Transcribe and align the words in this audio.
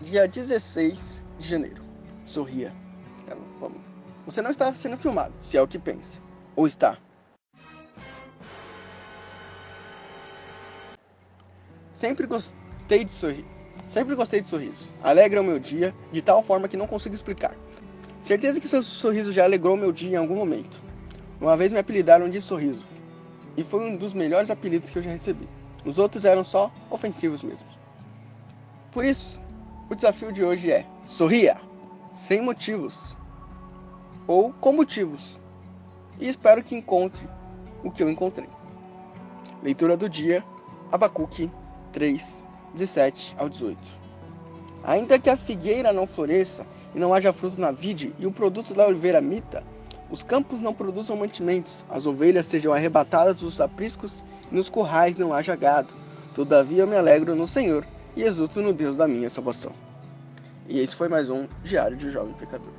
dia 0.00 0.26
16 0.26 1.24
de 1.38 1.48
janeiro. 1.48 1.82
Sorria. 2.24 2.72
Vamos. 3.58 3.92
Você 4.24 4.40
não 4.40 4.50
está 4.50 4.72
sendo 4.72 4.96
filmado, 4.96 5.34
se 5.40 5.56
é 5.56 5.62
o 5.62 5.68
que 5.68 5.78
pensa. 5.78 6.20
Ou 6.56 6.66
está? 6.66 6.98
Sempre 11.92 12.26
gostei 12.26 13.04
de 13.04 13.12
sorrir. 13.12 13.44
Sempre 13.88 14.14
gostei 14.14 14.40
de 14.40 14.46
sorriso. 14.46 14.90
Alegra 15.02 15.40
o 15.40 15.44
meu 15.44 15.58
dia 15.58 15.94
de 16.12 16.22
tal 16.22 16.42
forma 16.42 16.68
que 16.68 16.76
não 16.76 16.86
consigo 16.86 17.14
explicar. 17.14 17.54
Certeza 18.20 18.60
que 18.60 18.68
seu 18.68 18.82
sorriso 18.82 19.32
já 19.32 19.44
alegrou 19.44 19.76
meu 19.76 19.92
dia 19.92 20.12
em 20.12 20.16
algum 20.16 20.36
momento. 20.36 20.80
Uma 21.40 21.56
vez 21.56 21.72
me 21.72 21.78
apelidaram 21.78 22.28
de 22.28 22.40
sorriso. 22.40 22.82
E 23.56 23.62
foi 23.62 23.90
um 23.90 23.96
dos 23.96 24.14
melhores 24.14 24.50
apelidos 24.50 24.90
que 24.90 24.98
eu 24.98 25.02
já 25.02 25.10
recebi. 25.10 25.48
Os 25.84 25.98
outros 25.98 26.24
eram 26.24 26.44
só 26.44 26.72
ofensivos 26.90 27.42
mesmo. 27.42 27.66
Por 28.92 29.04
isso, 29.04 29.40
o 29.90 29.94
desafio 29.94 30.32
de 30.32 30.44
hoje 30.44 30.70
é: 30.70 30.86
sorria, 31.04 31.56
sem 32.12 32.40
motivos 32.40 33.16
ou 34.26 34.52
com 34.52 34.72
motivos. 34.72 35.40
E 36.20 36.28
espero 36.28 36.62
que 36.62 36.76
encontre 36.76 37.28
o 37.82 37.90
que 37.90 38.02
eu 38.02 38.08
encontrei. 38.08 38.48
Leitura 39.62 39.96
do 39.96 40.08
dia, 40.08 40.44
Abacuque 40.92 41.50
3, 41.92 42.44
17 42.74 43.34
ao 43.36 43.48
18. 43.48 43.78
Ainda 44.84 45.18
que 45.18 45.28
a 45.28 45.36
figueira 45.36 45.92
não 45.92 46.06
floresça 46.06 46.64
e 46.94 46.98
não 46.98 47.12
haja 47.12 47.32
fruto 47.32 47.60
na 47.60 47.70
vide 47.70 48.14
e 48.18 48.26
o 48.26 48.32
produto 48.32 48.72
da 48.72 48.86
oliveira 48.86 49.20
mita, 49.20 49.64
os 50.10 50.22
campos 50.22 50.60
não 50.60 50.72
produzam 50.72 51.16
mantimentos, 51.16 51.84
as 51.88 52.06
ovelhas 52.06 52.46
sejam 52.46 52.72
arrebatadas 52.72 53.40
dos 53.40 53.60
apriscos 53.60 54.24
e 54.50 54.54
nos 54.54 54.70
currais 54.70 55.18
não 55.18 55.32
haja 55.32 55.56
gado. 55.56 55.92
Todavia 56.34 56.82
eu 56.82 56.86
me 56.86 56.96
alegro 56.96 57.34
no 57.34 57.46
Senhor 57.46 57.84
e 58.16 58.22
exulto 58.22 58.60
no 58.60 58.72
Deus 58.72 58.96
da 58.96 59.06
minha 59.06 59.28
salvação. 59.28 59.72
E 60.68 60.80
esse 60.80 60.94
foi 60.94 61.08
mais 61.08 61.28
um 61.28 61.46
Diário 61.64 61.96
de 61.96 62.10
Jovem 62.10 62.34
Pecador. 62.34 62.72